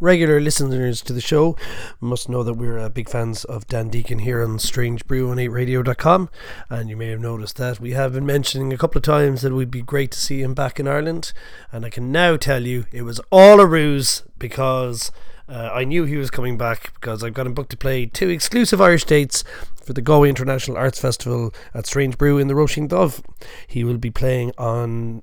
Regular 0.00 0.40
listeners 0.40 1.00
to 1.02 1.12
the 1.12 1.20
show 1.20 1.56
must 2.00 2.28
know 2.28 2.42
that 2.42 2.54
we're 2.54 2.80
uh, 2.80 2.88
big 2.88 3.08
fans 3.08 3.44
of 3.44 3.68
Dan 3.68 3.90
Deacon 3.90 4.18
here 4.18 4.42
on 4.42 4.58
Strange 4.58 5.06
Brew 5.06 5.30
on 5.30 5.36
8radio.com. 5.36 6.28
And 6.68 6.90
you 6.90 6.96
may 6.96 7.10
have 7.10 7.20
noticed 7.20 7.58
that 7.58 7.78
we 7.78 7.92
have 7.92 8.12
been 8.12 8.26
mentioning 8.26 8.72
a 8.72 8.76
couple 8.76 8.98
of 8.98 9.04
times 9.04 9.42
that 9.42 9.52
it 9.52 9.54
would 9.54 9.70
be 9.70 9.82
great 9.82 10.10
to 10.10 10.18
see 10.18 10.42
him 10.42 10.52
back 10.52 10.80
in 10.80 10.88
Ireland. 10.88 11.32
And 11.70 11.84
I 11.86 11.90
can 11.90 12.10
now 12.10 12.36
tell 12.36 12.62
you 12.66 12.86
it 12.90 13.02
was 13.02 13.20
all 13.30 13.60
a 13.60 13.66
ruse 13.66 14.22
because. 14.38 15.12
Uh, 15.46 15.68
I 15.74 15.84
knew 15.84 16.04
he 16.04 16.16
was 16.16 16.30
coming 16.30 16.56
back 16.56 16.94
because 16.94 17.22
I've 17.22 17.34
got 17.34 17.46
him 17.46 17.52
booked 17.52 17.68
to 17.72 17.76
play 17.76 18.06
two 18.06 18.30
exclusive 18.30 18.80
Irish 18.80 19.04
dates 19.04 19.44
for 19.74 19.92
the 19.92 20.00
Galway 20.00 20.30
International 20.30 20.78
Arts 20.78 20.98
Festival 20.98 21.52
at 21.74 21.86
Strange 21.86 22.16
Brew 22.16 22.38
in 22.38 22.48
the 22.48 22.54
Roisin 22.54 22.88
Dubh. 22.88 23.22
He 23.66 23.84
will 23.84 23.98
be 23.98 24.10
playing 24.10 24.52
on 24.56 25.22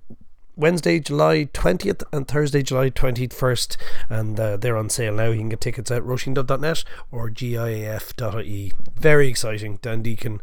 Wednesday, 0.56 1.00
July 1.00 1.46
20th 1.54 2.04
and 2.12 2.28
Thursday, 2.28 2.62
July 2.62 2.90
21st. 2.90 3.78
And 4.10 4.40
uh, 4.40 4.58
they're 4.58 4.78
on 4.78 4.90
sale 4.90 5.14
now. 5.14 5.30
You 5.32 5.40
can 5.40 5.50
get 5.50 5.62
tickets 5.62 5.92
at 5.92 6.04
roisin.net 6.04 6.84
or 7.12 7.30
giaf.ie. 7.30 8.74
Very 8.96 9.28
exciting. 9.28 9.80
Dan 9.82 10.02
Deacon, 10.02 10.42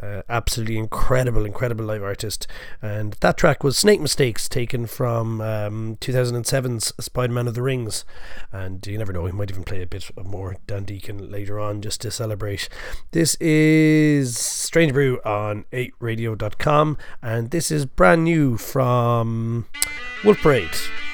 uh, 0.00 0.22
absolutely 0.28 0.78
incredible, 0.78 1.44
incredible 1.44 1.84
live 1.84 2.02
artist. 2.02 2.46
And 2.82 3.14
that 3.20 3.36
track 3.36 3.64
was 3.64 3.78
Snake 3.78 4.00
Mistakes, 4.00 4.48
taken 4.48 4.86
from 4.86 5.40
um, 5.40 5.96
2007's 6.00 6.92
Spiderman 7.00 7.48
of 7.48 7.54
the 7.54 7.62
Rings. 7.62 8.04
And 8.52 8.86
you 8.86 8.98
never 8.98 9.12
know, 9.12 9.26
he 9.26 9.32
might 9.32 9.50
even 9.50 9.64
play 9.64 9.82
a 9.82 9.86
bit 9.86 10.10
more 10.22 10.56
Dan 10.66 10.84
Deacon 10.84 11.30
later 11.30 11.58
on 11.58 11.80
just 11.80 12.00
to 12.02 12.10
celebrate. 12.10 12.68
This 13.12 13.36
is 13.36 14.38
Strange 14.38 14.92
Brew 14.92 15.20
on 15.24 15.64
8radio.com. 15.72 16.98
And 17.22 17.50
this 17.50 17.70
is 17.70 17.86
brand 17.86 18.24
new 18.24 18.56
from 18.56 19.45
Um, 19.46 19.64
Wolf 20.24 20.42
Parade. 20.42 21.05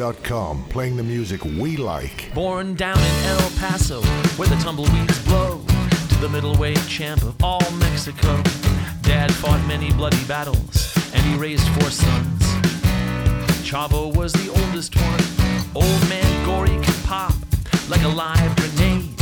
Playing 0.00 0.96
the 0.96 1.02
music 1.02 1.44
we 1.44 1.76
like. 1.76 2.32
Born 2.32 2.74
down 2.74 2.96
in 2.96 3.24
El 3.26 3.50
Paso, 3.58 4.00
where 4.38 4.48
the 4.48 4.56
tumbleweeds 4.56 5.22
blow, 5.26 5.60
to 6.08 6.14
the 6.22 6.28
middleweight 6.30 6.80
champ 6.88 7.20
of 7.20 7.36
all 7.44 7.70
Mexico. 7.72 8.42
Dad 9.02 9.30
fought 9.30 9.62
many 9.68 9.92
bloody 9.92 10.24
battles, 10.24 10.96
and 11.12 11.22
he 11.26 11.36
raised 11.36 11.68
four 11.74 11.90
sons. 11.90 12.40
Chavo 13.60 14.16
was 14.16 14.32
the 14.32 14.48
oldest 14.48 14.96
one. 14.96 15.20
Old 15.74 16.08
man 16.08 16.46
Gory 16.46 16.82
could 16.82 17.04
pop 17.04 17.34
like 17.90 18.02
a 18.02 18.08
live 18.08 18.56
grenade. 18.56 19.14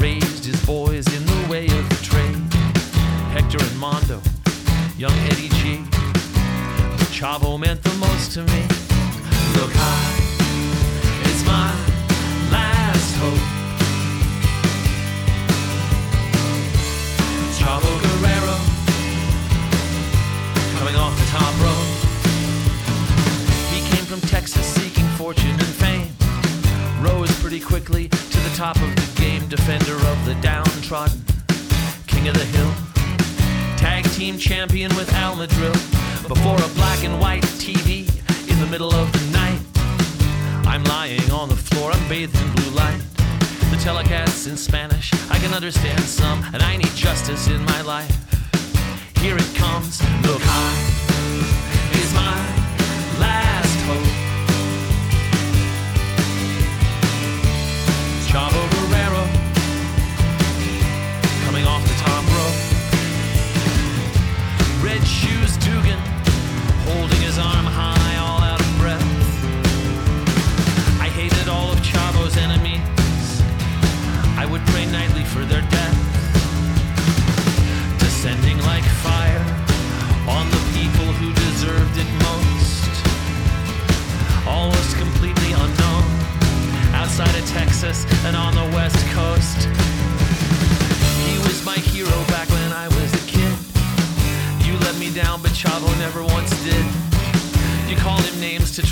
Raised 0.00 0.44
his 0.44 0.60
boys 0.66 1.06
in 1.14 1.24
the 1.24 1.46
way 1.48 1.66
of 1.66 1.88
the 1.88 2.00
trade. 2.02 2.52
Hector 3.30 3.62
and 3.62 3.78
Mondo, 3.78 4.20
young 4.98 5.16
Eddie 5.30 5.50
G. 5.50 5.84
Chavo 7.14 7.60
meant 7.60 7.80
the 7.84 7.94
most 7.94 8.32
to 8.32 8.42
me 8.42 8.83
quickly 27.64 28.08
to 28.08 28.38
the 28.38 28.54
top 28.56 28.76
of 28.76 28.94
the 28.94 29.20
game, 29.20 29.46
defender 29.48 29.94
of 29.94 30.24
the 30.24 30.34
downtrodden, 30.40 31.20
king 32.06 32.28
of 32.28 32.34
the 32.34 32.44
hill. 32.44 32.72
Tag 33.76 34.04
team 34.12 34.38
champion 34.38 34.94
with 34.96 35.12
Al 35.14 35.34
Madril 35.34 35.72
before 36.28 36.56
a 36.56 36.74
black 36.74 37.02
and 37.04 37.20
white 37.20 37.42
TV 37.42 38.23
in 38.54 38.60
the 38.60 38.66
middle 38.66 38.92
of 38.92 39.10
the 39.12 39.32
night. 39.32 39.58
I'm 40.64 40.84
lying 40.84 41.28
on 41.32 41.48
the 41.48 41.56
floor, 41.56 41.90
I'm 41.90 42.08
bathed 42.08 42.36
in 42.40 42.54
blue 42.54 42.70
light. 42.70 43.00
The 43.70 43.78
telecast's 43.82 44.46
in 44.46 44.56
Spanish, 44.56 45.12
I 45.28 45.38
can 45.38 45.52
understand 45.52 46.00
some, 46.00 46.44
and 46.52 46.62
I 46.62 46.76
need 46.76 46.94
justice 46.94 47.48
in 47.48 47.64
my 47.64 47.80
life. 47.82 48.14
Here 49.18 49.36
it 49.36 49.54
comes, 49.56 50.00
look, 50.22 50.40
high 50.42 52.00
is 52.00 52.14
mine. 52.14 52.43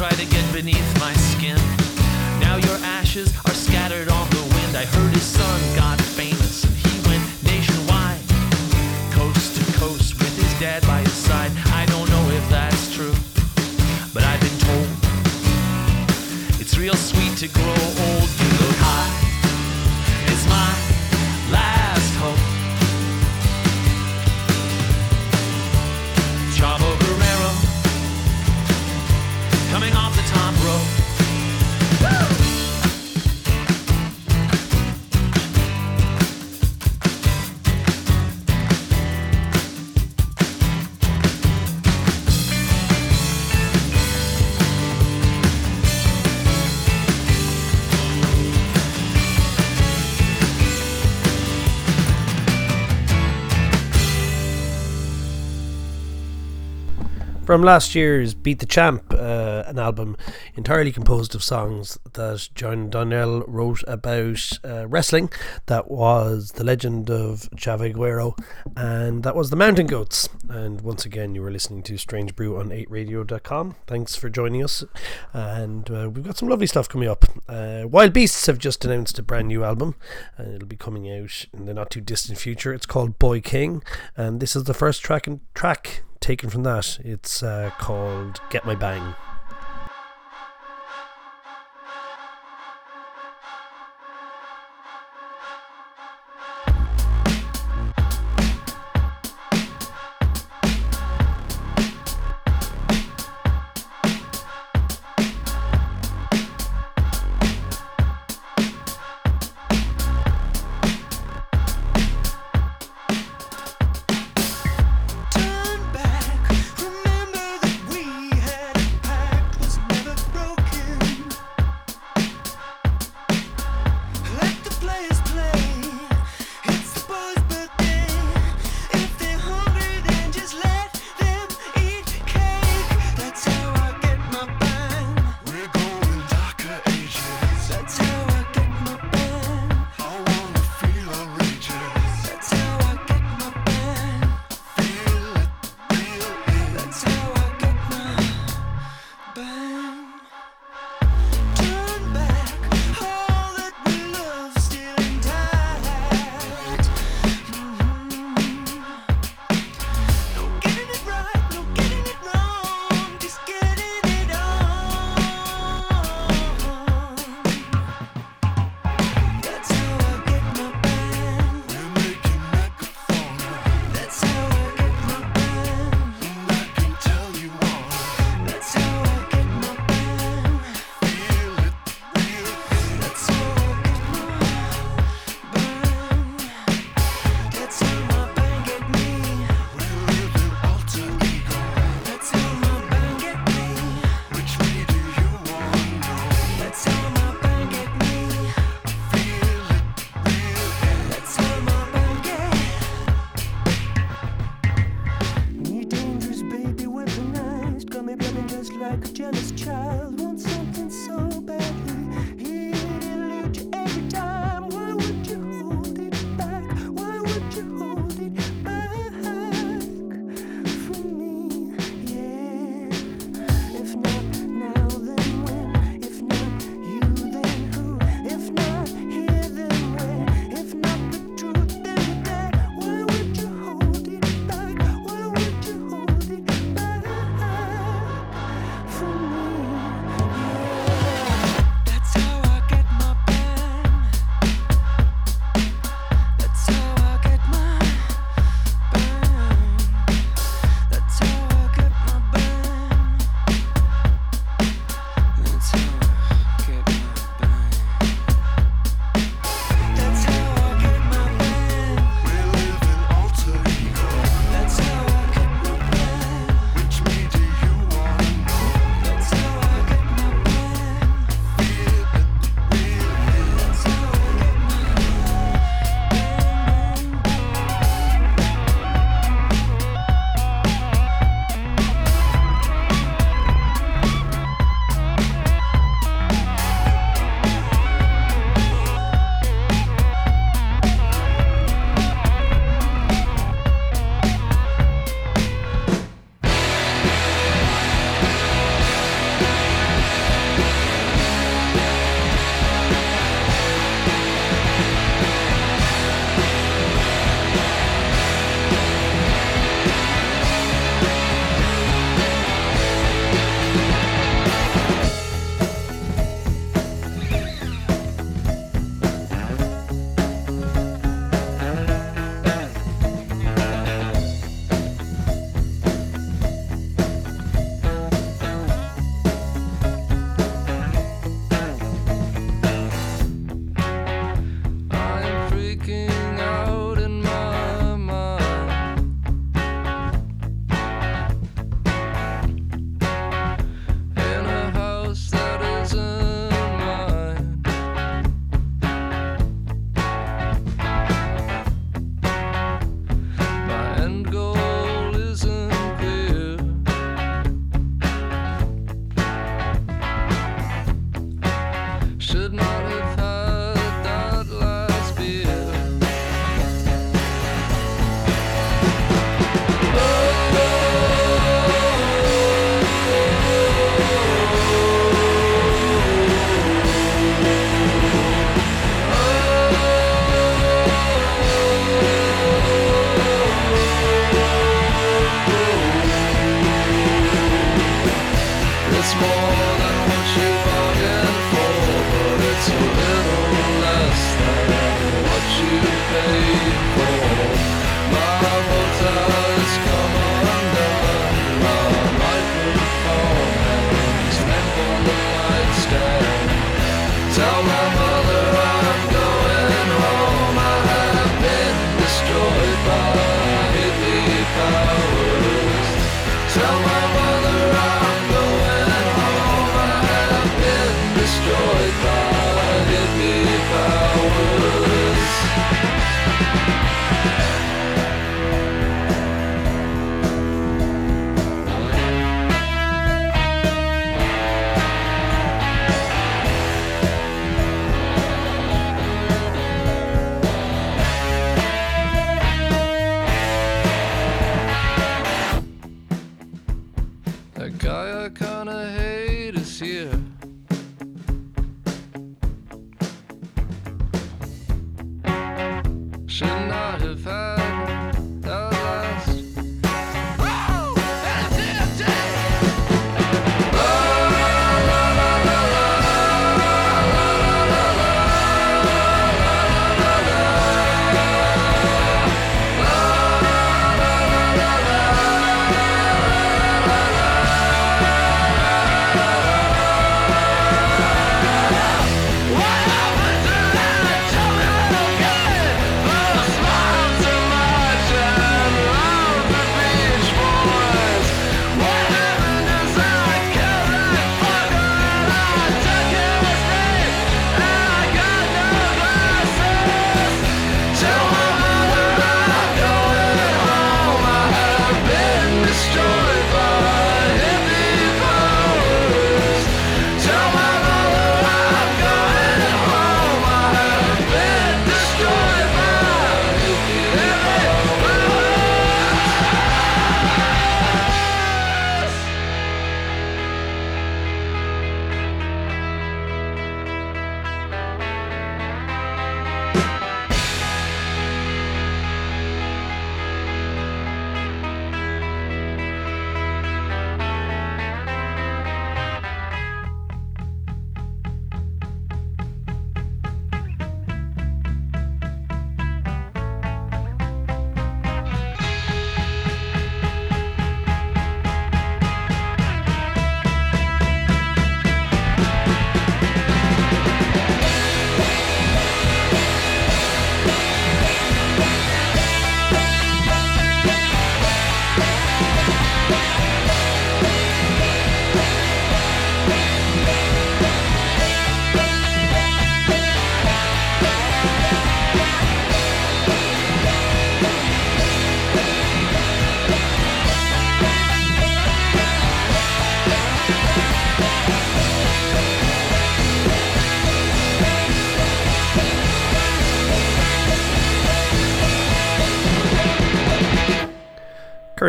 try 0.08 0.10
to 0.16 0.26
get 0.26 0.52
beneath 0.52 0.98
my 0.98 1.12
skin. 1.12 1.56
Now 2.40 2.56
your 2.56 2.76
ashes 2.82 3.32
are 3.46 3.54
scattered 3.54 4.08
on 4.08 4.28
the 4.30 4.42
wind. 4.52 4.76
I 4.76 4.84
heard 4.84 5.12
his 5.12 5.22
son 5.22 5.76
got 5.76 6.01
from 57.52 57.62
last 57.62 57.94
year's 57.94 58.32
Beat 58.32 58.60
the 58.60 58.66
Champ 58.66 59.02
uh, 59.12 59.16
album 59.82 60.16
entirely 60.54 60.92
composed 60.92 61.34
of 61.34 61.42
songs 61.42 61.98
that 62.14 62.48
John 62.54 62.90
Darnielle 62.90 63.44
wrote 63.46 63.82
about 63.86 64.50
uh, 64.64 64.86
wrestling. 64.88 65.30
That 65.66 65.90
was 65.90 66.52
The 66.52 66.64
Legend 66.64 67.10
of 67.10 67.50
Chavo 67.56 67.92
Guerrero, 67.92 68.34
and 68.76 69.22
that 69.24 69.36
was 69.36 69.50
The 69.50 69.56
Mountain 69.56 69.88
Goats. 69.88 70.28
And 70.48 70.80
once 70.80 71.04
again, 71.04 71.34
you 71.34 71.42
were 71.42 71.50
listening 71.50 71.82
to 71.84 71.98
Strange 71.98 72.34
Brew 72.34 72.58
on 72.58 72.70
8radio.com. 72.70 73.76
Thanks 73.86 74.16
for 74.16 74.30
joining 74.30 74.62
us, 74.64 74.84
and 75.32 75.90
uh, 75.90 76.08
we've 76.08 76.24
got 76.24 76.38
some 76.38 76.48
lovely 76.48 76.66
stuff 76.66 76.88
coming 76.88 77.08
up. 77.08 77.24
Uh, 77.48 77.82
Wild 77.84 78.12
Beasts 78.12 78.46
have 78.46 78.58
just 78.58 78.84
announced 78.84 79.18
a 79.18 79.22
brand 79.22 79.48
new 79.48 79.64
album, 79.64 79.96
and 80.36 80.54
it'll 80.54 80.68
be 80.68 80.76
coming 80.76 81.10
out 81.10 81.44
in 81.52 81.66
the 81.66 81.74
not 81.74 81.90
too 81.90 82.00
distant 82.00 82.38
future. 82.38 82.72
It's 82.72 82.86
called 82.86 83.18
Boy 83.18 83.40
King, 83.40 83.82
and 84.16 84.40
this 84.40 84.56
is 84.56 84.64
the 84.64 84.74
first 84.74 85.02
track 85.02 85.26
and 85.26 85.40
track 85.54 86.02
taken 86.22 86.48
from 86.48 86.62
that. 86.62 86.98
It's 87.04 87.42
uh, 87.42 87.70
called 87.78 88.40
Get 88.50 88.64
My 88.64 88.74
Bang. 88.74 89.14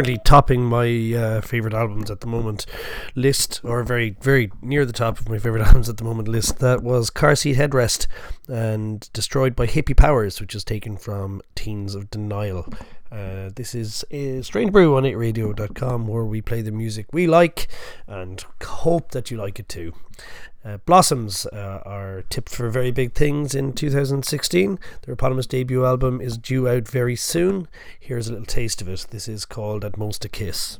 Currently 0.03 0.21
topping 0.25 0.65
my 0.65 1.13
uh, 1.17 1.39
favorite 1.39 1.73
albums 1.73 2.11
at 2.11 2.19
the 2.19 2.27
moment 2.27 2.65
list, 3.15 3.61
or 3.63 3.83
very, 3.83 4.17
very 4.19 4.51
near 4.61 4.85
the 4.85 4.91
top 4.91 5.17
of 5.17 5.29
my 5.29 5.39
favorite 5.39 5.61
albums 5.65 5.87
at 5.87 5.95
the 5.95 6.03
moment 6.03 6.27
list. 6.27 6.59
That 6.59 6.83
was 6.83 7.09
Car 7.09 7.37
Seat 7.37 7.55
Headrest 7.55 8.07
and 8.49 9.09
Destroyed 9.13 9.55
by 9.55 9.65
Hippie 9.65 9.95
Powers, 9.95 10.41
which 10.41 10.55
is 10.55 10.65
taken 10.65 10.97
from 10.97 11.41
Teens 11.55 11.95
of 11.95 12.11
Denial. 12.11 12.67
Uh, 13.13 13.51
this 13.55 13.73
is 13.73 14.03
a 14.11 14.41
Strange 14.41 14.73
Brew 14.73 14.97
on 14.97 15.03
8radio.com 15.03 16.05
where 16.05 16.25
we 16.25 16.41
play 16.41 16.61
the 16.61 16.71
music 16.71 17.05
we 17.13 17.25
like 17.25 17.69
and 18.05 18.43
hope 18.61 19.11
that 19.11 19.31
you 19.31 19.37
like 19.37 19.57
it 19.57 19.69
too. 19.69 19.93
Uh, 20.65 20.77
Blossoms 20.85 21.45
uh, 21.47 21.81
are 21.85 22.23
tipped 22.29 22.49
for 22.49 22.69
very 22.69 22.91
big 22.91 23.13
things 23.13 23.53
in 23.53 23.73
2016. 23.73 24.79
Their 25.05 25.13
eponymous 25.13 25.45
debut 25.45 25.85
album 25.85 26.21
is 26.21 26.37
due 26.37 26.69
out 26.69 26.87
very 26.87 27.17
soon. 27.17 27.67
Here's 27.99 28.29
a 28.29 28.31
little 28.31 28.45
taste 28.45 28.81
of 28.81 28.87
it. 28.87 29.07
This 29.09 29.27
is 29.27 29.43
called 29.45 29.83
At 29.83 29.97
Most 29.97 30.23
a 30.23 30.29
Kiss. 30.29 30.79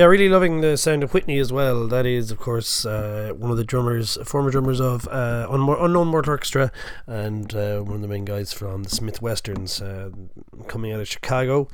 Yeah, 0.00 0.06
really 0.06 0.30
loving 0.30 0.62
the 0.62 0.78
sound 0.78 1.02
of 1.02 1.12
Whitney 1.12 1.38
as 1.38 1.52
well. 1.52 1.86
That 1.86 2.06
is, 2.06 2.30
of 2.30 2.38
course, 2.38 2.86
uh, 2.86 3.34
one 3.36 3.50
of 3.50 3.58
the 3.58 3.64
drummers, 3.64 4.16
former 4.24 4.50
drummers 4.50 4.80
of 4.80 5.06
uh, 5.08 5.46
Unknown 5.50 6.08
Mortal 6.08 6.30
Orchestra, 6.30 6.72
and 7.06 7.54
uh, 7.54 7.80
one 7.80 7.96
of 7.96 8.00
the 8.00 8.08
main 8.08 8.24
guys 8.24 8.50
from 8.50 8.84
the 8.84 8.88
Smith 8.88 9.20
Westerns, 9.20 9.82
uh, 9.82 10.08
coming 10.68 10.90
out 10.90 11.00
of 11.00 11.06
Chicago. 11.08 11.68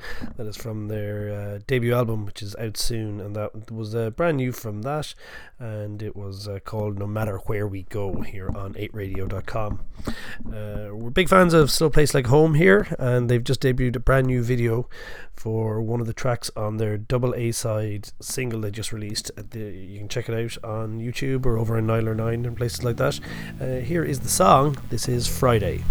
That 0.47 0.55
is 0.55 0.63
from 0.63 0.87
their 0.87 1.29
uh, 1.29 1.59
debut 1.67 1.93
album, 1.93 2.25
which 2.25 2.41
is 2.41 2.55
out 2.55 2.77
soon, 2.77 3.19
and 3.19 3.35
that 3.35 3.69
was 3.69 3.93
uh, 3.93 4.11
brand 4.11 4.37
new 4.37 4.53
from 4.53 4.83
that, 4.83 5.13
and 5.59 6.01
it 6.01 6.15
was 6.15 6.47
uh, 6.47 6.59
called 6.63 6.97
"No 6.97 7.05
Matter 7.05 7.39
Where 7.47 7.67
We 7.67 7.83
Go" 7.83 8.21
here 8.21 8.49
on 8.55 8.73
8radio.com. 8.75 9.81
Uh, 10.07 10.95
we're 10.95 11.09
big 11.09 11.27
fans 11.27 11.53
of 11.53 11.69
Still 11.69 11.89
Place 11.89 12.13
Like 12.13 12.27
Home 12.27 12.53
here, 12.53 12.95
and 12.97 13.29
they've 13.29 13.43
just 13.43 13.59
debuted 13.59 13.97
a 13.97 13.99
brand 13.99 14.27
new 14.27 14.41
video 14.41 14.87
for 15.33 15.81
one 15.81 15.99
of 15.99 16.07
the 16.07 16.13
tracks 16.13 16.49
on 16.55 16.77
their 16.77 16.97
double 16.97 17.35
A 17.35 17.51
side 17.51 18.11
single 18.21 18.61
they 18.61 18.71
just 18.71 18.93
released. 18.93 19.29
At 19.35 19.51
the, 19.51 19.59
you 19.59 19.99
can 19.99 20.07
check 20.07 20.29
it 20.29 20.33
out 20.33 20.63
on 20.63 21.01
YouTube 21.01 21.45
or 21.45 21.57
over 21.57 21.75
on 21.75 21.87
Nialler9 21.87 22.47
and 22.47 22.55
places 22.55 22.85
like 22.85 22.95
that. 22.95 23.19
Uh, 23.59 23.81
here 23.81 24.05
is 24.05 24.21
the 24.21 24.29
song. 24.29 24.77
This 24.91 25.09
is 25.09 25.27
Friday. 25.27 25.83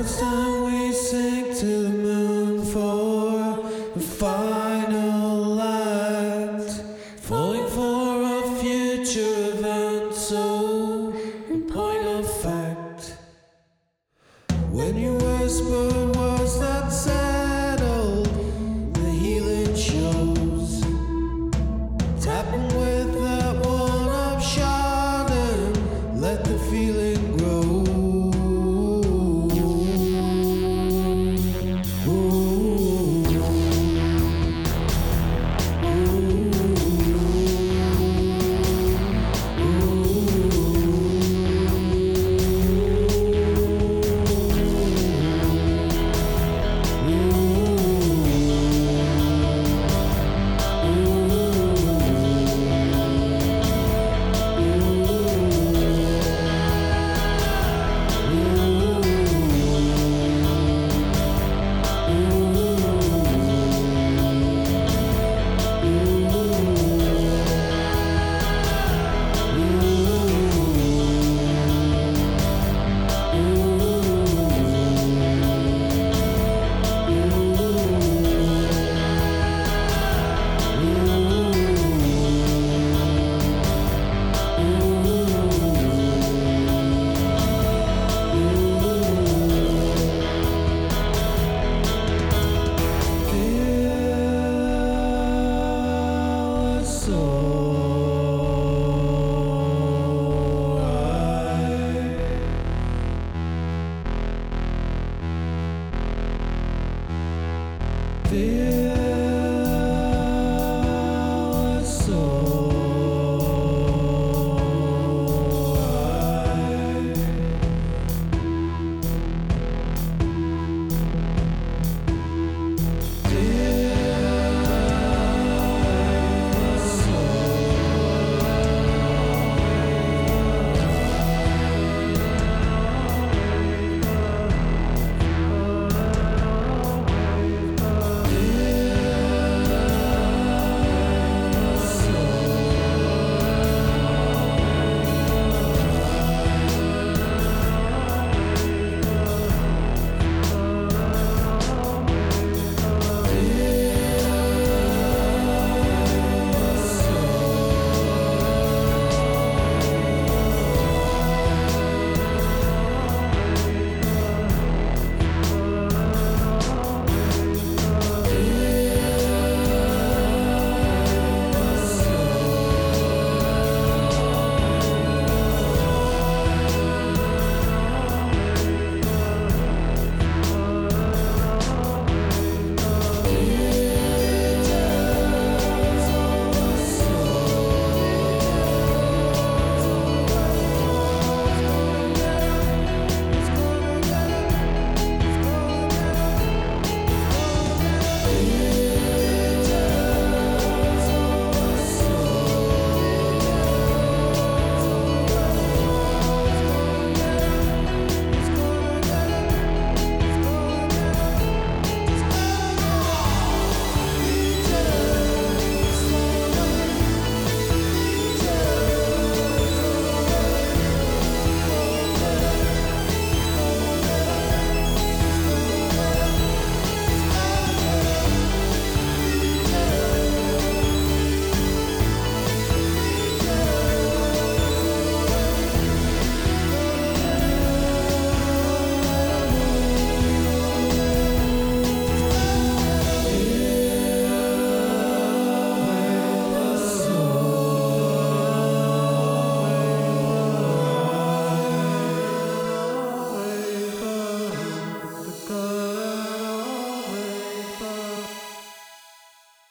Lifetime 0.00 0.64
we 0.64 0.92
sink 0.92 1.58
to 1.58 1.66
the 1.82 1.90
moon 1.90 2.64
for 2.64 3.68
the 3.94 4.00
fire. 4.00 4.59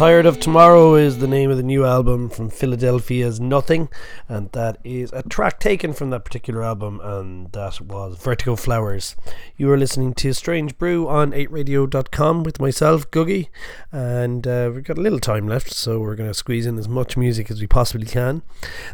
Tired 0.00 0.24
of 0.24 0.40
Tomorrow 0.40 0.94
is 0.94 1.18
the 1.18 1.26
name 1.26 1.50
of 1.50 1.58
the 1.58 1.62
new 1.62 1.84
album 1.84 2.30
from 2.30 2.48
Philadelphia's 2.48 3.38
Nothing, 3.38 3.90
and 4.30 4.50
that 4.52 4.78
is 4.82 5.12
a 5.12 5.22
track 5.24 5.60
taken 5.60 5.92
from 5.92 6.08
that 6.08 6.24
particular 6.24 6.62
album, 6.62 7.02
and 7.02 7.52
that 7.52 7.82
was 7.82 8.16
Vertigo 8.16 8.56
Flowers. 8.56 9.14
You 9.58 9.70
are 9.70 9.76
listening 9.76 10.14
to 10.14 10.32
Strange 10.32 10.78
Brew 10.78 11.06
on 11.06 11.32
8radio.com 11.32 12.44
with 12.44 12.58
myself, 12.58 13.10
Googie, 13.10 13.48
and 13.92 14.46
uh, 14.46 14.70
we've 14.74 14.84
got 14.84 14.96
a 14.96 15.02
little 15.02 15.20
time 15.20 15.46
left, 15.46 15.70
so 15.74 16.00
we're 16.00 16.16
going 16.16 16.30
to 16.30 16.34
squeeze 16.34 16.64
in 16.64 16.78
as 16.78 16.88
much 16.88 17.18
music 17.18 17.50
as 17.50 17.60
we 17.60 17.66
possibly 17.66 18.06
can. 18.06 18.40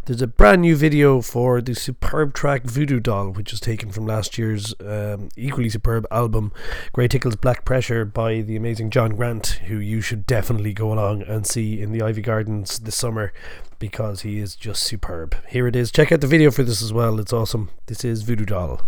There's 0.06 0.22
a 0.22 0.26
brand 0.26 0.62
new 0.62 0.74
video 0.74 1.20
for 1.20 1.62
the 1.62 1.76
superb 1.76 2.34
track 2.34 2.64
Voodoo 2.64 2.98
Doll, 2.98 3.30
which 3.30 3.52
was 3.52 3.60
taken 3.60 3.92
from 3.92 4.06
last 4.06 4.38
year's 4.38 4.74
um, 4.80 5.28
equally 5.36 5.68
superb 5.68 6.04
album, 6.10 6.50
Grey 6.92 7.06
Tickles 7.06 7.36
Black 7.36 7.64
Pressure, 7.64 8.04
by 8.04 8.40
the 8.40 8.56
amazing 8.56 8.90
John 8.90 9.14
Grant, 9.14 9.60
who 9.68 9.78
you 9.78 10.00
should 10.00 10.26
definitely 10.26 10.72
go 10.72 10.95
along 10.96 11.22
and 11.22 11.46
see 11.46 11.80
in 11.80 11.92
the 11.92 12.00
Iveagh 12.00 12.24
Gardens 12.24 12.78
this 12.78 12.96
summer 12.96 13.32
because 13.78 14.22
he 14.22 14.38
is 14.38 14.56
just 14.56 14.82
superb. 14.82 15.36
Here 15.48 15.66
it 15.66 15.76
is. 15.76 15.90
Check 15.90 16.10
out 16.10 16.20
the 16.20 16.26
video 16.26 16.50
for 16.50 16.62
this 16.62 16.82
as 16.82 16.92
well. 16.92 17.20
It's 17.20 17.32
awesome. 17.32 17.70
This 17.86 18.04
is 18.04 18.22
Voodoo 18.22 18.46
Doll. 18.46 18.80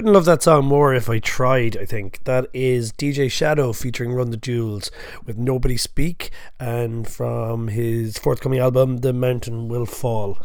Couldn't 0.00 0.14
love 0.14 0.24
that 0.24 0.42
song 0.42 0.64
more 0.64 0.94
if 0.94 1.10
I 1.10 1.18
tried, 1.18 1.76
I 1.76 1.84
think. 1.84 2.24
That 2.24 2.46
is 2.54 2.90
DJ 2.90 3.30
Shadow 3.30 3.74
featuring 3.74 4.14
Run 4.14 4.30
the 4.30 4.38
Jewels 4.38 4.90
with 5.26 5.36
Nobody 5.36 5.76
Speak 5.76 6.30
and 6.58 7.06
from 7.06 7.68
his 7.68 8.16
forthcoming 8.16 8.60
album, 8.60 9.00
The 9.00 9.12
Mountain 9.12 9.68
Will 9.68 9.84
Fall. 9.84 10.38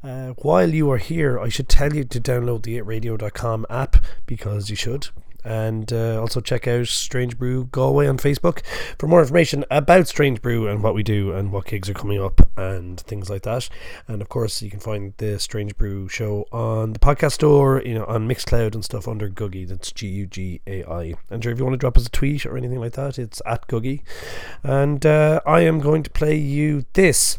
Uh, 0.00 0.34
while 0.42 0.72
you 0.72 0.88
are 0.92 0.98
here, 0.98 1.40
I 1.40 1.48
should 1.48 1.68
tell 1.68 1.92
you 1.92 2.04
to 2.04 2.20
download 2.20 2.62
the 2.62 2.78
8radio.com 2.78 3.66
app 3.68 3.96
because 4.26 4.70
you 4.70 4.76
should. 4.76 5.08
And 5.44 5.92
uh, 5.92 6.20
also 6.20 6.40
check 6.40 6.68
out 6.68 6.86
Strange 6.86 7.38
Brew 7.38 7.64
Galway 7.66 8.06
on 8.06 8.18
Facebook 8.18 8.64
for 8.98 9.06
more 9.06 9.20
information 9.20 9.64
about 9.70 10.08
Strange 10.08 10.42
Brew 10.42 10.68
and 10.68 10.82
what 10.82 10.94
we 10.94 11.02
do 11.02 11.32
and 11.32 11.52
what 11.52 11.66
gigs 11.66 11.88
are 11.88 11.94
coming 11.94 12.22
up 12.22 12.40
and 12.56 13.00
things 13.00 13.30
like 13.30 13.42
that. 13.42 13.68
And 14.06 14.20
of 14.20 14.28
course, 14.28 14.62
you 14.62 14.70
can 14.70 14.80
find 14.80 15.14
the 15.16 15.38
Strange 15.38 15.76
Brew 15.76 16.08
show 16.08 16.46
on 16.52 16.92
the 16.92 16.98
podcast 16.98 17.32
store, 17.32 17.82
you 17.84 17.94
know, 17.94 18.04
on 18.04 18.28
Mixcloud 18.28 18.74
and 18.74 18.84
stuff 18.84 19.08
under 19.08 19.28
Googie. 19.28 19.66
That's 19.66 19.92
G 19.92 20.06
U 20.08 20.26
G 20.26 20.60
A 20.66 20.84
I. 20.84 21.14
And 21.30 21.42
sure, 21.42 21.52
if 21.52 21.58
you 21.58 21.64
want 21.64 21.74
to 21.74 21.78
drop 21.78 21.96
us 21.96 22.06
a 22.06 22.10
tweet 22.10 22.46
or 22.46 22.56
anything 22.56 22.80
like 22.80 22.92
that, 22.92 23.18
it's 23.18 23.40
at 23.46 23.66
Googie. 23.68 24.02
And 24.62 25.04
uh, 25.06 25.40
I 25.46 25.60
am 25.60 25.80
going 25.80 26.02
to 26.02 26.10
play 26.10 26.36
you 26.36 26.84
this. 26.92 27.38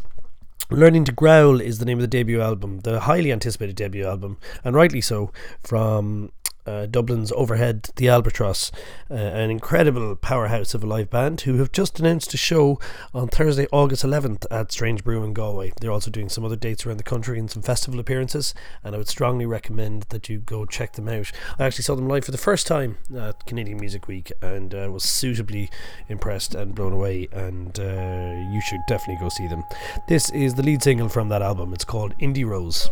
Learning 0.70 1.04
to 1.04 1.12
Growl 1.12 1.60
is 1.60 1.80
the 1.80 1.86
name 1.86 1.97
of 1.97 2.02
the 2.02 2.08
debut 2.08 2.39
album, 2.39 2.80
the 2.80 3.02
highly 3.02 3.30
anticipated 3.30 3.76
debut 3.76 4.08
album, 4.08 4.38
and 4.64 4.74
rightly 4.74 5.02
so, 5.02 5.30
from 5.62 6.32
uh, 6.66 6.86
Dublin's 6.86 7.32
Overhead, 7.32 7.89
the 7.95 8.09
Albatross, 8.09 8.72
uh, 9.09 9.14
an 9.14 9.49
incredible 9.49 10.16
powerhouse 10.16 10.74
of 10.74 10.84
a 10.84 10.88
live 10.88 11.09
band 11.09 11.41
who 11.41 11.57
have 11.57 11.72
just 11.72 11.99
announced 11.99 12.34
a 12.34 12.38
show 12.38 12.80
on 13.14 13.28
Thursday, 13.28 13.68
August 13.72 14.03
11th 14.03 14.45
at 14.51 14.72
Strange 14.72 15.03
Brew 15.03 15.24
in 15.24 15.34
Galway. 15.34 15.72
They're 15.80 15.91
also 15.91 16.12
doing 16.12 16.30
some 16.30 16.45
other 16.45 16.55
dates 16.55 16.86
around 16.86 16.97
the 16.97 17.03
country 17.03 17.39
and 17.39 17.49
some 17.49 17.62
festival 17.62 17.99
appearances, 17.99 18.53
and 18.84 18.95
I 18.95 18.97
would 18.97 19.07
strongly 19.07 19.45
recommend 19.45 20.03
that 20.09 20.30
you 20.30 20.39
go 20.39 20.66
check 20.66 20.93
them 20.93 21.09
out. 21.09 21.32
I 21.59 21.66
actually 21.66 21.84
saw 21.84 21.95
them 21.95 22.07
live 22.07 22.26
for 22.26 22.32
the 22.32 22.38
first 22.38 22.68
time 22.68 22.97
at 23.16 23.45
Canadian 23.45 23.80
Music 23.80 24.07
Week 24.07 24.32
and 24.41 24.74
uh, 24.74 24.89
was 24.91 25.03
suitably 25.03 25.70
impressed 26.09 26.55
and 26.55 26.76
blown 26.76 26.93
away, 26.93 27.28
and 27.32 27.80
uh, 27.80 28.51
you 28.51 28.62
should 28.62 28.82
definitely 28.88 29.20
go 29.20 29.30
see 29.30 29.47
them. 29.47 29.64
This 30.07 30.30
is 30.32 30.53
the 30.53 30.64
lead 30.64 30.84
single 30.84 31.09
from 31.09 31.30
that 31.30 31.41
album. 31.41 31.74
It's 31.74 31.86
called 31.86 32.18
Indie 32.20 32.45
Rose. 32.45 32.89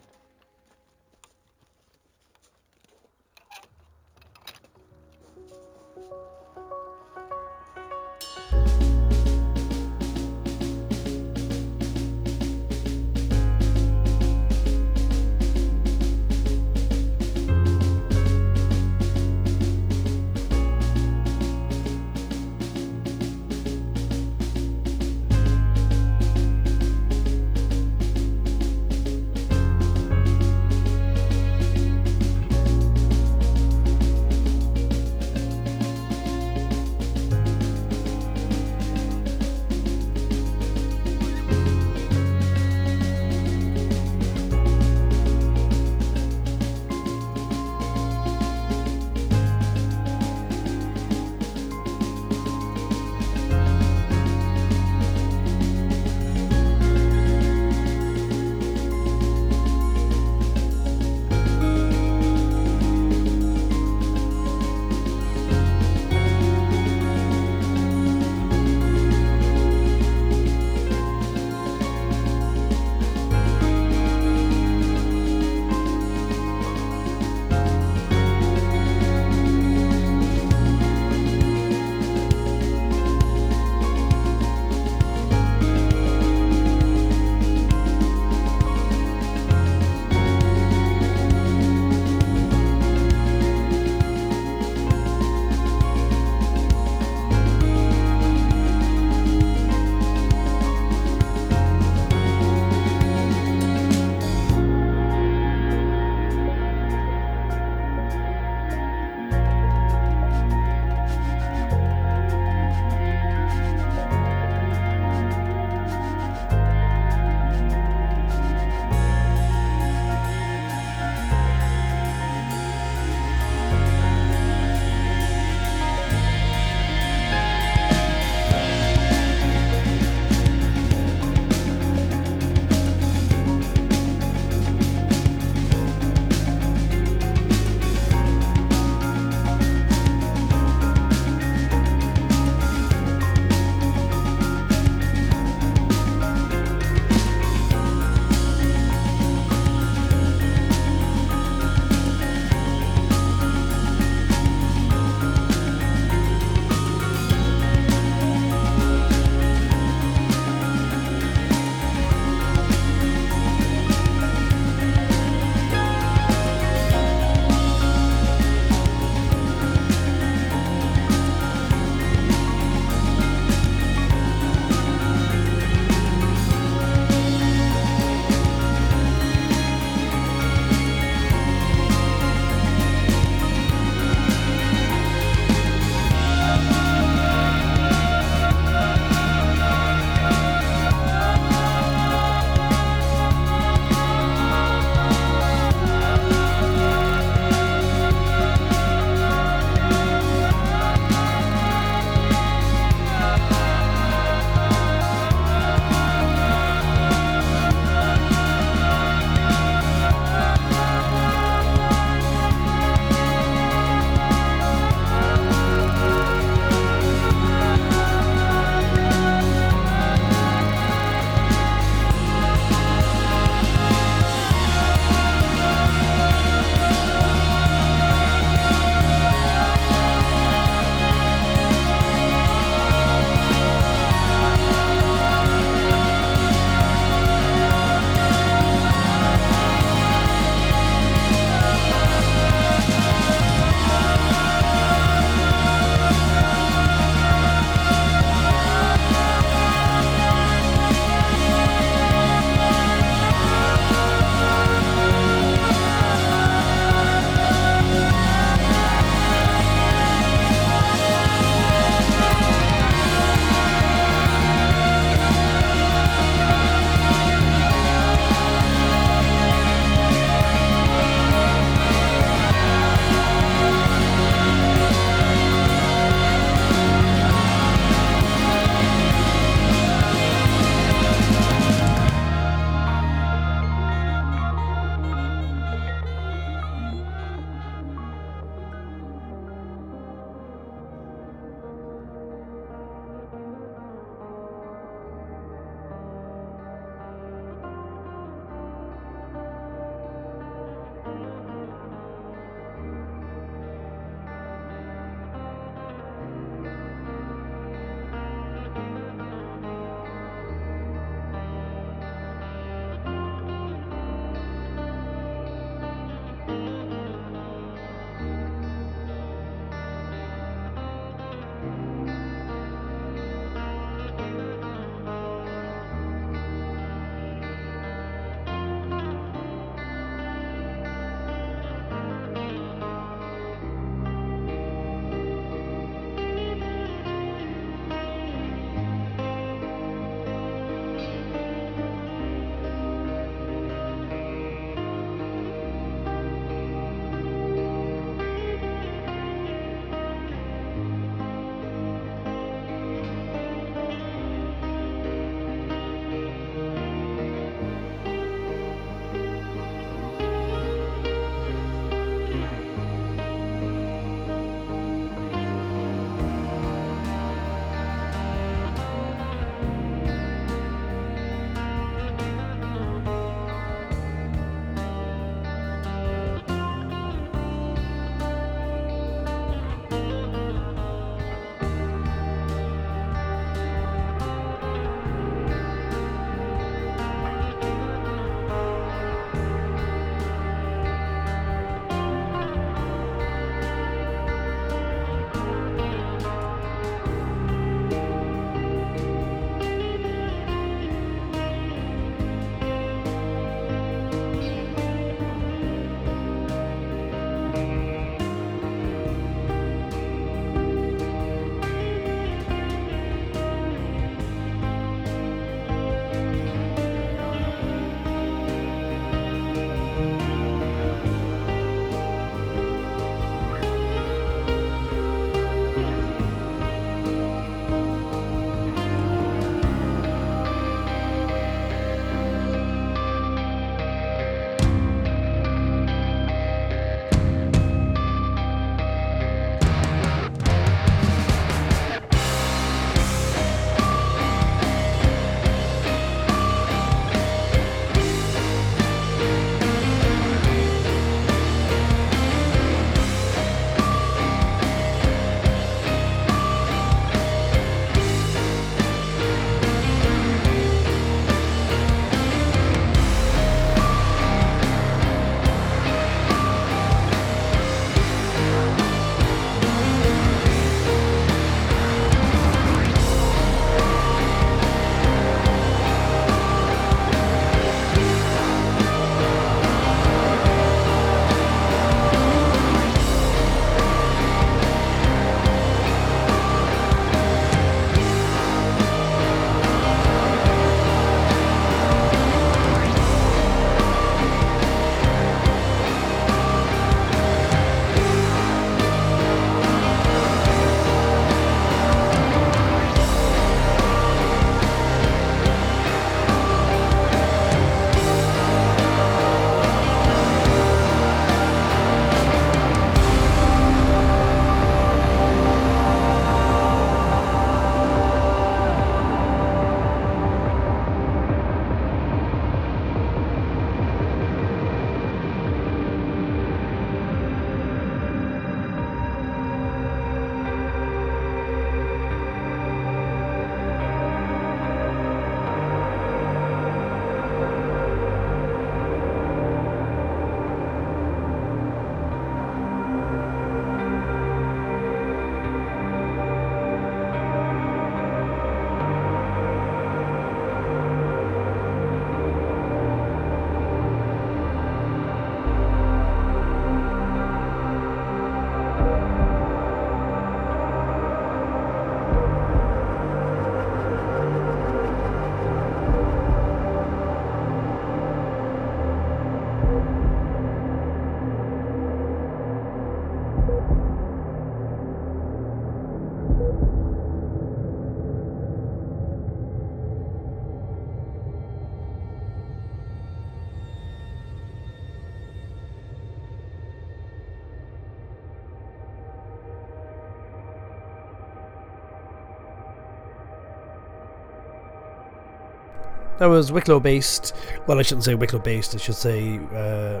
That 596.20 596.26
was 596.26 596.52
Wicklow 596.52 596.80
based. 596.80 597.34
Well, 597.66 597.78
I 597.78 597.82
shouldn't 597.82 598.04
say 598.04 598.14
Wicklow 598.14 598.40
based. 598.40 598.74
I 598.74 598.76
should 598.76 598.94
say 598.94 599.40
uh, 599.54 600.00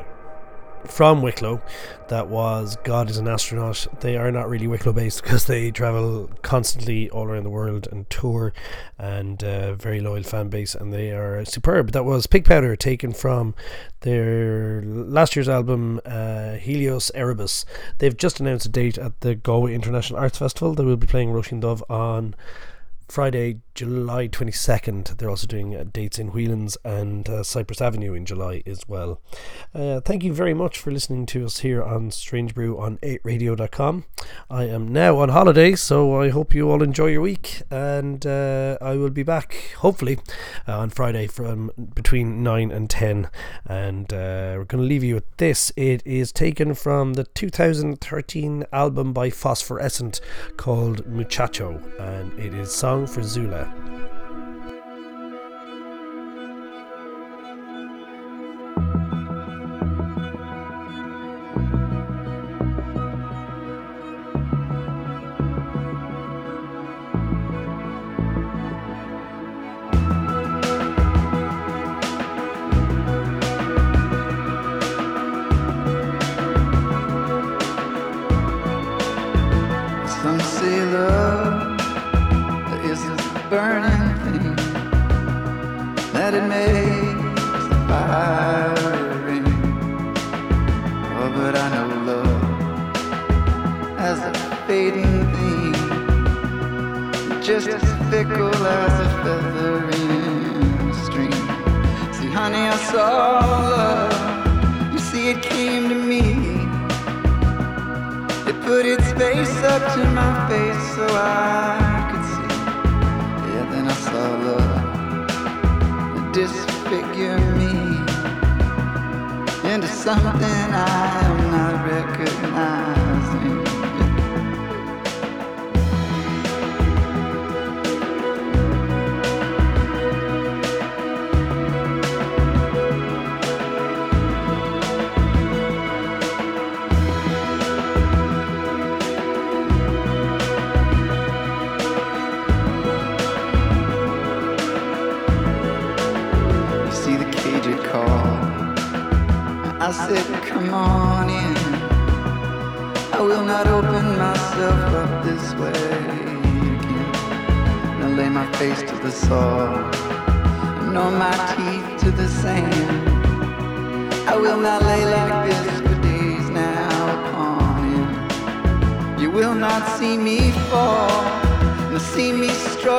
from 0.84 1.22
Wicklow. 1.22 1.62
That 2.08 2.28
was 2.28 2.76
God 2.84 3.08
is 3.08 3.16
an 3.16 3.26
astronaut. 3.26 3.86
They 4.00 4.18
are 4.18 4.30
not 4.30 4.50
really 4.50 4.66
Wicklow 4.66 4.92
based 4.92 5.22
because 5.22 5.46
they 5.46 5.70
travel 5.70 6.28
constantly 6.42 7.08
all 7.08 7.24
around 7.24 7.44
the 7.44 7.50
world 7.50 7.88
and 7.90 8.08
tour, 8.10 8.52
and 8.98 9.42
uh, 9.42 9.72
very 9.76 10.02
loyal 10.02 10.22
fan 10.22 10.50
base, 10.50 10.74
and 10.74 10.92
they 10.92 11.10
are 11.10 11.42
superb. 11.46 11.92
That 11.92 12.04
was 12.04 12.26
Pig 12.26 12.44
Powder 12.44 12.76
taken 12.76 13.14
from 13.14 13.54
their 14.00 14.82
last 14.82 15.34
year's 15.34 15.48
album 15.48 16.02
uh, 16.04 16.56
Helios 16.56 17.10
Erebus. 17.14 17.64
They've 17.96 18.14
just 18.14 18.40
announced 18.40 18.66
a 18.66 18.68
date 18.68 18.98
at 18.98 19.18
the 19.22 19.36
Galway 19.36 19.74
International 19.74 20.18
Arts 20.18 20.36
Festival. 20.36 20.74
They 20.74 20.84
will 20.84 20.98
be 20.98 21.06
playing 21.06 21.30
Roisin 21.30 21.62
Dubh 21.62 21.80
on 21.90 22.34
Friday, 23.10 23.60
July 23.74 24.28
22nd. 24.28 25.16
They're 25.16 25.30
also 25.30 25.46
doing 25.46 25.74
uh, 25.74 25.84
dates 25.92 26.18
in 26.18 26.28
Whelan's 26.28 26.76
and 26.84 27.28
uh, 27.28 27.42
Cypress 27.42 27.80
Avenue 27.80 28.14
in 28.14 28.24
July 28.24 28.62
as 28.66 28.88
well. 28.88 29.20
Uh, 29.74 30.00
thank 30.00 30.22
you 30.22 30.32
very 30.32 30.54
much 30.54 30.78
for 30.78 30.90
listening 30.90 31.26
to 31.26 31.44
us 31.44 31.60
here 31.60 31.82
on 31.82 32.10
Strange 32.10 32.54
Brew 32.54 32.78
on 32.78 32.98
8radio.com. 32.98 34.04
I 34.48 34.64
am 34.64 34.92
now 34.92 35.18
on 35.18 35.30
holiday, 35.30 35.74
so 35.74 36.20
I 36.20 36.28
hope 36.28 36.54
you 36.54 36.70
all 36.70 36.82
enjoy 36.82 37.06
your 37.06 37.22
week, 37.22 37.62
and 37.70 38.24
uh, 38.24 38.78
I 38.80 38.96
will 38.96 39.10
be 39.10 39.22
back 39.22 39.74
hopefully 39.78 40.18
uh, 40.68 40.78
on 40.78 40.90
Friday 40.90 41.26
from 41.26 41.72
between 41.94 42.42
9 42.42 42.70
and 42.70 42.88
10. 42.88 43.28
And 43.66 44.12
uh, 44.12 44.54
we're 44.56 44.64
going 44.64 44.82
to 44.82 44.88
leave 44.88 45.04
you 45.04 45.16
with 45.16 45.36
this. 45.38 45.72
It 45.76 46.02
is 46.06 46.32
taken 46.32 46.74
from 46.74 47.14
the 47.14 47.24
2013 47.24 48.66
album 48.72 49.12
by 49.12 49.30
Phosphorescent 49.30 50.20
called 50.56 51.06
Muchacho, 51.06 51.80
and 51.98 52.38
it 52.38 52.54
is 52.54 52.72
Song 52.72 52.99
for 53.06 53.22
Zula. 53.22 53.72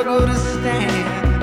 Struggle 0.01 0.25
to 0.25 0.35
stand 0.35 1.39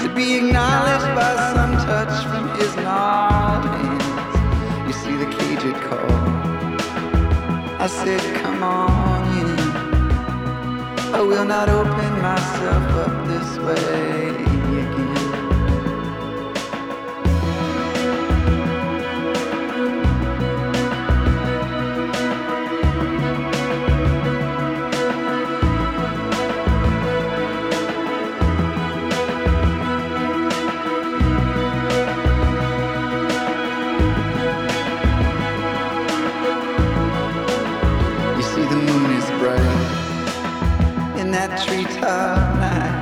to 0.00 0.12
be 0.12 0.38
acknowledged 0.38 1.14
by 1.14 1.32
some 1.54 1.72
touch 1.86 2.24
from 2.26 2.48
his 2.58 2.74
gnarled 2.76 3.64
hands. 3.64 4.88
You 4.88 4.92
see 4.92 5.16
the 5.16 5.30
cage 5.36 5.64
it 5.64 5.80
called. 5.82 6.80
I 7.80 7.86
said, 7.86 8.20
come 8.42 8.60
on 8.64 9.38
in. 9.38 9.58
I 11.14 11.20
will 11.20 11.44
not 11.44 11.68
open 11.68 12.12
myself 12.22 12.86
up 13.06 13.28
this 13.28 13.58
way 13.58 14.43
I 42.06 43.00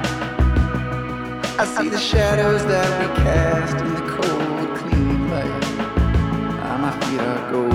see 1.76 1.88
the 1.88 1.98
shadows 1.98 2.64
that 2.66 3.00
we 3.00 3.07
cast 3.24 3.76
in 3.84 3.94
the 3.94 4.03
cold, 4.12 4.78
clean 4.78 5.28
light. 5.28 5.64
Ah, 6.62 6.76
my 6.80 6.92
feet 7.00 7.20
are 7.20 7.50
gold, 7.50 7.74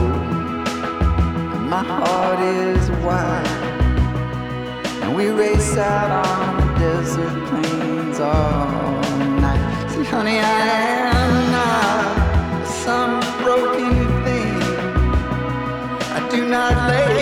and 1.54 1.70
my 1.70 1.84
heart 1.84 2.40
is 2.40 2.90
wide. 3.04 3.46
And 5.04 5.16
we 5.18 5.28
race 5.28 5.76
out 5.78 6.12
on 6.26 6.58
the 6.62 6.68
desert 6.80 7.48
plains 7.50 8.20
all 8.22 9.02
night. 9.42 9.92
See, 9.92 10.06
honey, 10.06 10.40
I 10.40 10.44
am 11.12 11.52
not 11.52 12.66
some 12.86 13.20
broken 13.44 13.94
thing. 14.24 14.62
I 16.16 16.20
do 16.32 16.40
not 16.48 16.74
lay 16.90 17.17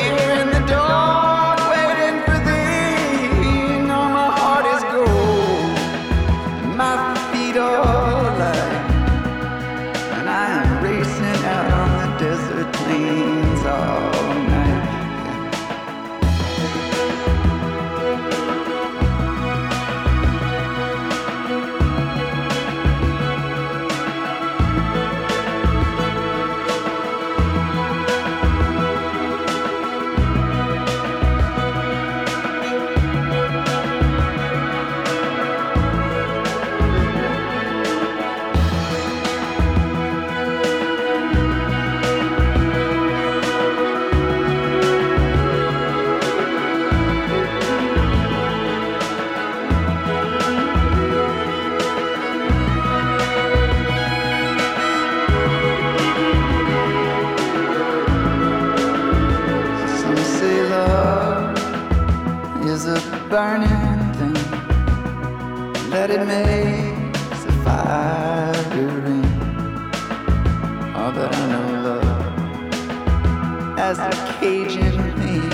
burning 63.36 64.14
thing 64.14 64.40
that 65.90 66.10
it 66.10 66.24
makes 66.26 67.44
a 67.44 67.54
fire 67.66 68.54
ring. 69.04 69.26
All 70.96 71.12
that 71.12 71.36
I 71.36 71.46
know 71.52 71.70
love 71.86 73.78
as 73.78 73.98
a 74.00 74.12
Cajun 74.40 74.98
thing. 75.20 75.52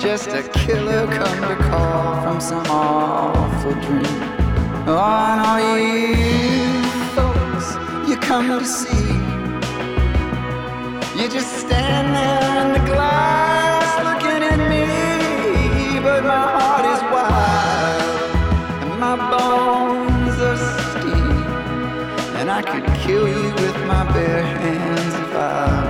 Just 0.00 0.28
a 0.28 0.44
killer 0.60 1.08
come 1.18 1.40
to 1.50 1.56
call 1.68 2.22
from 2.22 2.40
some 2.40 2.66
awful 2.68 3.74
dream. 3.86 4.22
Oh, 4.86 5.24
and 5.30 5.40
all 5.48 5.62
you 5.66 6.14
folks 7.16 7.68
you 8.08 8.16
come 8.16 8.46
to 8.56 8.64
see, 8.64 9.08
you 11.20 11.28
just 11.28 11.50
stand 11.64 12.14
there 12.14 12.54
in 12.62 12.68
the 12.76 12.84
glass 12.88 13.49
I 22.60 22.62
could 22.62 22.94
kill 23.00 23.26
you 23.26 23.54
with 23.54 23.86
my 23.86 24.04
bare 24.12 24.42
hands 24.42 25.14
if 25.14 25.34
I 25.34 25.89